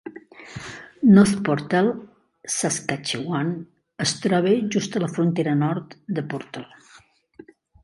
North 1.17 1.35
Portal, 1.49 1.89
Saskatchewan 2.53 3.53
es 4.07 4.15
troba 4.25 4.57
just 4.77 4.97
a 5.01 5.05
la 5.07 5.13
frontera 5.19 5.57
nord 5.63 5.97
de 6.21 6.27
Portal. 6.35 6.69